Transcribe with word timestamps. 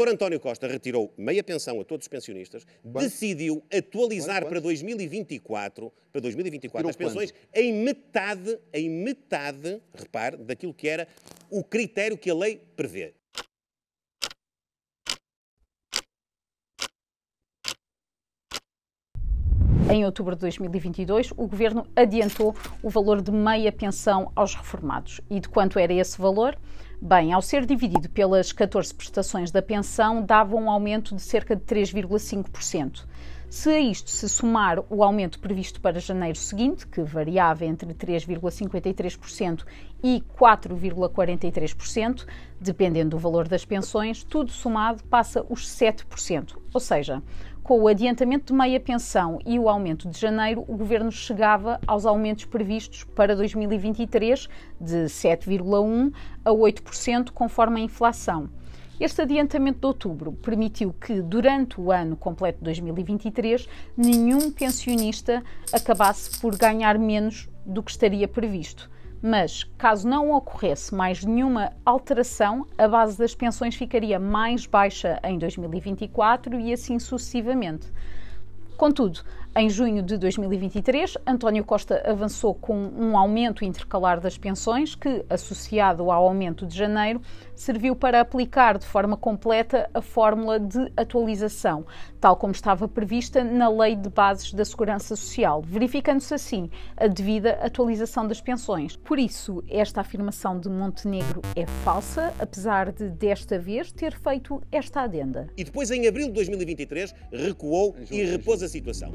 doutor 0.00 0.14
António 0.14 0.40
Costa 0.40 0.66
retirou 0.66 1.12
meia 1.16 1.44
pensão 1.44 1.78
a 1.78 1.84
todos 1.84 2.04
os 2.04 2.08
pensionistas, 2.08 2.64
Quanto? 2.82 3.00
decidiu 3.00 3.62
atualizar 3.70 4.40
Quanto? 4.40 4.48
para 4.48 4.60
2024, 4.60 5.92
para 6.10 6.20
2024 6.22 6.88
Retirou 6.88 6.90
as 6.90 7.14
pensões 7.14 7.34
em 7.54 7.72
metade, 7.72 8.58
em 8.72 8.88
metade, 8.88 9.80
repare, 9.92 10.38
daquilo 10.38 10.72
que 10.72 10.88
era 10.88 11.06
o 11.50 11.62
critério 11.62 12.16
que 12.16 12.30
a 12.30 12.34
lei 12.34 12.62
prevê. 12.74 13.12
Em 19.90 20.04
outubro 20.04 20.36
de 20.36 20.42
2022, 20.42 21.32
o 21.32 21.48
governo 21.48 21.84
adiantou 21.96 22.54
o 22.80 22.88
valor 22.88 23.20
de 23.20 23.32
meia 23.32 23.72
pensão 23.72 24.30
aos 24.36 24.54
reformados. 24.54 25.20
E 25.28 25.40
de 25.40 25.48
quanto 25.48 25.80
era 25.80 25.92
esse 25.92 26.16
valor? 26.16 26.56
Bem, 27.02 27.32
ao 27.32 27.42
ser 27.42 27.66
dividido 27.66 28.08
pelas 28.08 28.52
14 28.52 28.94
prestações 28.94 29.50
da 29.50 29.60
pensão, 29.60 30.22
dava 30.22 30.54
um 30.54 30.70
aumento 30.70 31.16
de 31.16 31.20
cerca 31.20 31.56
de 31.56 31.62
3,5%. 31.62 33.04
Se 33.50 33.68
a 33.68 33.80
isto 33.80 34.12
se 34.12 34.28
somar 34.28 34.78
o 34.88 35.02
aumento 35.02 35.40
previsto 35.40 35.80
para 35.80 35.98
janeiro 35.98 36.38
seguinte, 36.38 36.86
que 36.86 37.02
variava 37.02 37.64
entre 37.64 37.92
3,53% 37.92 39.64
e 40.04 40.22
4,43%, 40.38 42.28
dependendo 42.60 43.10
do 43.10 43.18
valor 43.18 43.48
das 43.48 43.64
pensões, 43.64 44.22
tudo 44.22 44.52
somado 44.52 45.02
passa 45.02 45.44
os 45.48 45.66
7%. 45.66 46.58
Ou 46.72 46.80
seja, 46.80 47.20
com 47.60 47.80
o 47.80 47.88
adiantamento 47.88 48.52
de 48.52 48.56
meia 48.56 48.78
pensão 48.78 49.40
e 49.44 49.58
o 49.58 49.68
aumento 49.68 50.08
de 50.08 50.16
janeiro, 50.16 50.64
o 50.68 50.76
governo 50.76 51.10
chegava 51.10 51.80
aos 51.88 52.06
aumentos 52.06 52.44
previstos 52.44 53.02
para 53.02 53.34
2023 53.34 54.48
de 54.80 55.06
7,1% 55.06 56.12
a 56.44 56.50
8%, 56.50 57.32
conforme 57.32 57.80
a 57.80 57.84
inflação. 57.84 58.48
Este 59.00 59.22
adiantamento 59.22 59.80
de 59.80 59.86
outubro 59.86 60.30
permitiu 60.30 60.92
que, 60.92 61.22
durante 61.22 61.80
o 61.80 61.90
ano 61.90 62.14
completo 62.14 62.58
de 62.58 62.64
2023, 62.64 63.66
nenhum 63.96 64.50
pensionista 64.50 65.42
acabasse 65.72 66.38
por 66.38 66.54
ganhar 66.54 66.98
menos 66.98 67.48
do 67.64 67.82
que 67.82 67.92
estaria 67.92 68.28
previsto. 68.28 68.90
Mas, 69.22 69.64
caso 69.78 70.06
não 70.06 70.30
ocorresse 70.32 70.94
mais 70.94 71.24
nenhuma 71.24 71.72
alteração, 71.82 72.66
a 72.76 72.86
base 72.86 73.16
das 73.16 73.34
pensões 73.34 73.74
ficaria 73.74 74.20
mais 74.20 74.66
baixa 74.66 75.18
em 75.24 75.38
2024 75.38 76.60
e 76.60 76.70
assim 76.70 76.98
sucessivamente. 76.98 77.90
Contudo, 78.80 79.20
em 79.54 79.68
junho 79.68 80.02
de 80.02 80.16
2023, 80.16 81.18
António 81.26 81.62
Costa 81.64 82.02
avançou 82.08 82.54
com 82.54 82.74
um 82.74 83.18
aumento 83.18 83.62
intercalar 83.62 84.20
das 84.20 84.38
pensões 84.38 84.94
que, 84.94 85.22
associado 85.28 86.10
ao 86.10 86.28
aumento 86.28 86.64
de 86.64 86.78
janeiro, 86.78 87.20
serviu 87.54 87.94
para 87.94 88.20
aplicar 88.20 88.78
de 88.78 88.86
forma 88.86 89.18
completa 89.18 89.90
a 89.92 90.00
fórmula 90.00 90.58
de 90.58 90.90
atualização, 90.96 91.84
tal 92.18 92.36
como 92.36 92.52
estava 92.52 92.88
prevista 92.88 93.44
na 93.44 93.68
Lei 93.68 93.96
de 93.96 94.08
Bases 94.08 94.54
da 94.54 94.64
Segurança 94.64 95.14
Social, 95.14 95.60
verificando-se 95.60 96.32
assim 96.32 96.70
a 96.96 97.06
devida 97.06 97.58
atualização 97.60 98.26
das 98.26 98.40
pensões. 98.40 98.96
Por 98.96 99.18
isso, 99.18 99.62
esta 99.68 100.00
afirmação 100.00 100.58
de 100.58 100.70
Montenegro 100.70 101.42
é 101.54 101.66
falsa, 101.84 102.32
apesar 102.38 102.92
de 102.92 103.10
desta 103.10 103.58
vez 103.58 103.92
ter 103.92 104.16
feito 104.16 104.62
esta 104.72 105.02
adenda. 105.02 105.48
E 105.54 105.64
depois, 105.64 105.90
em 105.90 106.06
abril 106.08 106.28
de 106.28 106.32
2023, 106.32 107.14
recuou 107.30 107.94
e 108.10 108.24
repôs 108.24 108.62
a 108.62 108.69
situação. 108.70 109.12